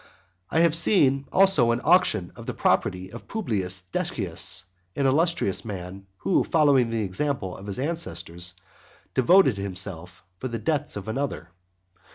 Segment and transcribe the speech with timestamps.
[0.49, 6.07] I have seen also an auction of the property of Publius Decius, an illustrious man,
[6.17, 8.55] who, following the example of his ancestors,
[9.13, 11.51] devoted himself for the debts of another.